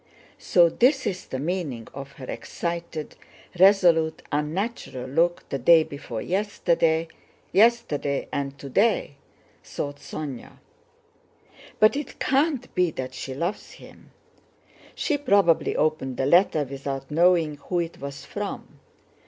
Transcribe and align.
So 0.39 0.67
this 0.67 1.05
is 1.05 1.27
the 1.27 1.37
meaning 1.37 1.87
of 1.93 2.13
her 2.13 2.25
excited, 2.25 3.15
resolute, 3.59 4.23
unnatural 4.31 5.07
look 5.07 5.47
the 5.49 5.59
day 5.59 5.83
before 5.83 6.23
yesterday, 6.23 7.07
yesterday, 7.51 8.27
and 8.31 8.57
today," 8.57 9.17
thought 9.63 9.97
Sónya. 9.97 10.53
"But 11.79 11.95
it 11.95 12.19
can't 12.19 12.73
be 12.73 12.89
that 12.89 13.13
she 13.13 13.35
loves 13.35 13.73
him! 13.73 14.09
She 14.95 15.19
probably 15.19 15.75
opened 15.75 16.17
the 16.17 16.25
letter 16.25 16.63
without 16.63 17.11
knowing 17.11 17.57
who 17.57 17.79
it 17.79 17.99
was 17.99 18.25
from. 18.25 18.79